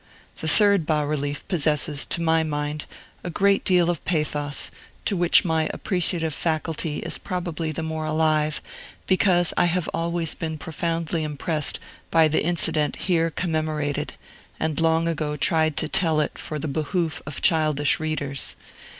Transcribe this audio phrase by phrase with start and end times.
[0.37, 2.85] The third bas relief possesses, to my mind,
[3.23, 4.71] a great deal of pathos,
[5.05, 8.63] to which my appreciative faculty is probably the more alive,
[9.05, 11.79] because I have always been profoundly impressed
[12.09, 14.13] by the incident here commemorated,
[14.59, 18.55] and long ago tried to tell it for the behoof of childish readers.